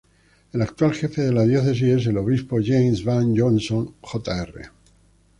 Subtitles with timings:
[0.51, 4.71] El actual jefe de la Diócesis es el Obispo James Vann Johnston, Jr..